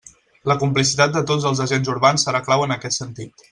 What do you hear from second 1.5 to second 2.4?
els agents urbans